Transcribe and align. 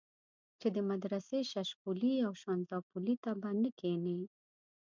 چې 0.59 0.67
د 0.75 0.77
مدرسې 0.89 1.39
ششپولي 1.51 2.13
او 2.25 2.31
شانزدا 2.41 2.77
پلي 2.89 3.15
ته 3.23 3.31
به 3.41 3.49
نه 3.61 3.71
کېنې. 3.79 4.19